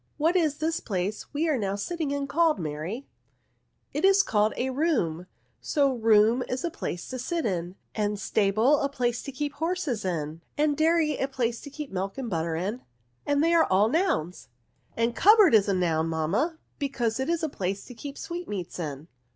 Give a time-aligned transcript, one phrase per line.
[0.17, 3.01] What is this place we are now sitting in called, Mary?"
[3.81, 5.27] '^ It is called a room,
[5.59, 10.03] so room is a place to sit in, and stable a place to keep horses
[10.03, 12.81] in, and dairy a place to keep milk and butter in;
[13.27, 14.47] and they are all nouns."
[14.93, 18.17] '^ And cupboard is a noun, mamma, be cause it is a place to keep
[18.17, 19.07] sweetmeats in."